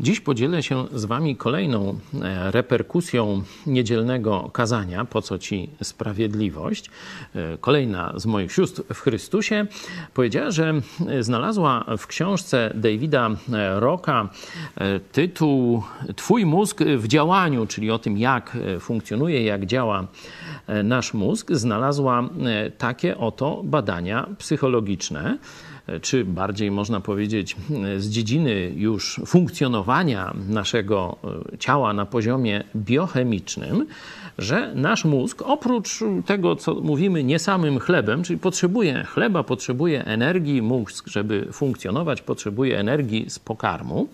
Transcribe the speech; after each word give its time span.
Dziś 0.00 0.20
podzielę 0.20 0.62
się 0.62 0.84
z 0.94 1.04
Wami 1.04 1.36
kolejną 1.36 1.98
e, 2.22 2.50
reperkusją 2.50 3.42
niedzielnego 3.66 4.50
kazania, 4.52 5.04
po 5.04 5.22
co 5.22 5.38
Ci 5.38 5.70
sprawiedliwość. 5.82 6.90
E, 7.34 7.58
kolejna 7.58 8.12
z 8.16 8.26
moich 8.26 8.52
sióstr 8.52 8.82
w 8.94 9.00
Chrystusie 9.00 9.66
powiedziała, 10.14 10.50
że 10.50 10.74
znalazła 11.20 11.84
w 11.98 12.06
książce 12.06 12.72
Davida 12.74 13.30
e, 13.52 13.80
Rocka 13.80 14.28
tytuł 15.12 15.82
Twój 16.16 16.46
mózg 16.46 16.80
w 16.96 17.06
działaniu, 17.06 17.66
czyli 17.66 17.90
o 17.90 17.98
tym, 17.98 18.18
jak 18.18 18.56
funkcjonuje, 18.80 19.44
jak 19.44 19.66
działa 19.66 20.06
nasz 20.84 21.14
mózg. 21.14 21.50
Znalazła 21.52 22.28
takie 22.78 23.18
oto 23.18 23.60
badania 23.64 24.26
psychologiczne 24.38 25.38
czy 26.02 26.24
bardziej 26.24 26.70
można 26.70 27.00
powiedzieć 27.00 27.56
z 27.98 28.08
dziedziny 28.08 28.72
już 28.76 29.20
funkcjonowania 29.26 30.34
naszego 30.48 31.16
e, 31.54 31.58
ciała 31.58 31.92
na 31.92 32.06
poziomie 32.06 32.64
biochemicznym, 32.76 33.86
że 34.38 34.74
nasz 34.74 35.04
mózg 35.04 35.42
oprócz 35.42 36.00
tego, 36.26 36.56
co 36.56 36.74
mówimy 36.74 37.24
nie 37.24 37.38
samym 37.38 37.78
chlebem, 37.78 38.22
czyli 38.22 38.38
potrzebuje 38.38 39.04
chleba, 39.04 39.42
potrzebuje 39.42 40.04
energii, 40.04 40.62
mózg, 40.62 41.08
żeby 41.08 41.48
funkcjonować, 41.52 42.22
potrzebuje 42.22 42.78
energii 42.78 43.30
z 43.30 43.38
pokarmu. 43.38 44.08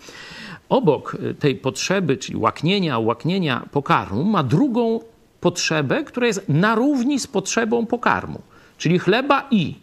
Obok 0.68 1.16
tej 1.38 1.54
potrzeby, 1.54 2.16
czyli 2.16 2.38
łaknienia, 2.38 2.98
łaknienia 2.98 3.68
pokarmu, 3.72 4.24
ma 4.24 4.42
drugą 4.42 5.00
potrzebę, 5.40 6.04
która 6.04 6.26
jest 6.26 6.48
na 6.48 6.74
równi 6.74 7.20
z 7.20 7.26
potrzebą 7.26 7.86
pokarmu, 7.86 8.40
czyli 8.78 8.98
chleba 8.98 9.48
i 9.50 9.74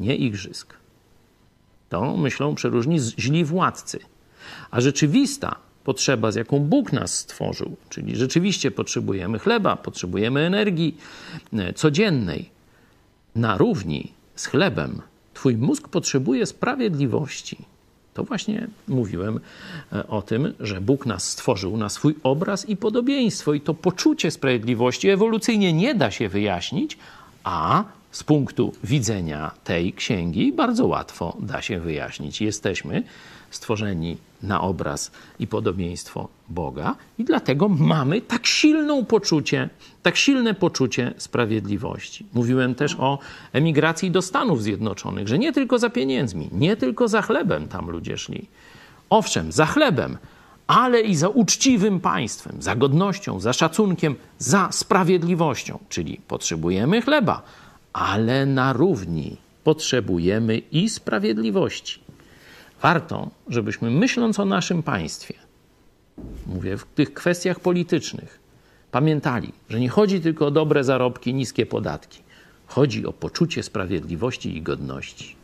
nie 0.00 0.16
igrzysk. 0.16 0.85
To 1.96 2.16
myślą 2.16 2.54
przeróżni 2.54 2.98
źli 3.00 3.44
władcy. 3.44 3.98
A 4.70 4.80
rzeczywista 4.80 5.56
potrzeba, 5.84 6.32
z 6.32 6.34
jaką 6.34 6.58
Bóg 6.58 6.92
nas 6.92 7.18
stworzył, 7.18 7.76
czyli 7.88 8.16
rzeczywiście 8.16 8.70
potrzebujemy 8.70 9.38
chleba, 9.38 9.76
potrzebujemy 9.76 10.40
energii 10.40 10.96
e, 11.52 11.72
codziennej, 11.72 12.50
na 13.34 13.56
równi 13.56 14.12
z 14.34 14.46
chlebem, 14.46 15.02
Twój 15.34 15.56
mózg 15.56 15.88
potrzebuje 15.88 16.46
sprawiedliwości. 16.46 17.56
To 18.14 18.24
właśnie 18.24 18.68
mówiłem 18.88 19.40
e, 19.92 20.06
o 20.06 20.22
tym, 20.22 20.54
że 20.60 20.80
Bóg 20.80 21.06
nas 21.06 21.30
stworzył 21.30 21.76
na 21.76 21.88
swój 21.88 22.14
obraz 22.22 22.68
i 22.68 22.76
podobieństwo, 22.76 23.54
i 23.54 23.60
to 23.60 23.74
poczucie 23.74 24.30
sprawiedliwości 24.30 25.08
ewolucyjnie 25.08 25.72
nie 25.72 25.94
da 25.94 26.10
się 26.10 26.28
wyjaśnić, 26.28 26.98
a 27.44 27.84
z 28.16 28.22
punktu 28.24 28.72
widzenia 28.84 29.50
tej 29.64 29.92
księgi 29.92 30.52
bardzo 30.52 30.86
łatwo 30.86 31.36
da 31.40 31.62
się 31.62 31.80
wyjaśnić. 31.80 32.40
Jesteśmy 32.40 33.02
stworzeni 33.50 34.16
na 34.42 34.60
obraz 34.60 35.10
i 35.38 35.46
podobieństwo 35.46 36.28
Boga 36.48 36.96
i 37.18 37.24
dlatego 37.24 37.68
mamy 37.68 38.20
tak 38.20 38.46
silną 38.46 39.04
poczucie, 39.04 39.68
tak 40.02 40.16
silne 40.16 40.54
poczucie 40.54 41.14
sprawiedliwości. 41.16 42.26
Mówiłem 42.34 42.74
też 42.74 42.96
o 42.98 43.18
emigracji 43.52 44.10
do 44.10 44.22
Stanów 44.22 44.62
Zjednoczonych, 44.62 45.28
że 45.28 45.38
nie 45.38 45.52
tylko 45.52 45.78
za 45.78 45.90
pieniędzmi, 45.90 46.48
nie 46.52 46.76
tylko 46.76 47.08
za 47.08 47.22
chlebem 47.22 47.68
tam 47.68 47.90
ludzie 47.90 48.18
szli. 48.18 48.46
Owszem, 49.10 49.52
za 49.52 49.66
chlebem, 49.66 50.18
ale 50.66 51.00
i 51.00 51.16
za 51.16 51.28
uczciwym 51.28 52.00
państwem, 52.00 52.62
za 52.62 52.76
godnością, 52.76 53.40
za 53.40 53.52
szacunkiem, 53.52 54.14
za 54.38 54.68
sprawiedliwością, 54.72 55.78
czyli 55.88 56.20
potrzebujemy 56.28 57.02
chleba, 57.02 57.42
ale 57.96 58.46
na 58.46 58.72
równi 58.72 59.36
potrzebujemy 59.64 60.58
i 60.58 60.88
sprawiedliwości. 60.88 62.00
Warto, 62.82 63.30
żebyśmy 63.48 63.90
myśląc 63.90 64.40
o 64.40 64.44
naszym 64.44 64.82
państwie, 64.82 65.34
mówię 66.46 66.76
w 66.76 66.84
tych 66.84 67.14
kwestiach 67.14 67.60
politycznych, 67.60 68.38
pamiętali, 68.90 69.52
że 69.68 69.80
nie 69.80 69.88
chodzi 69.88 70.20
tylko 70.20 70.46
o 70.46 70.50
dobre 70.50 70.84
zarobki, 70.84 71.34
niskie 71.34 71.66
podatki. 71.66 72.20
Chodzi 72.66 73.06
o 73.06 73.12
poczucie 73.12 73.62
sprawiedliwości 73.62 74.56
i 74.56 74.62
godności. 74.62 75.36